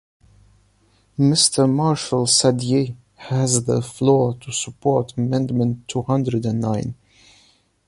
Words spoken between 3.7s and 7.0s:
floor to support amendment two hundred and nine.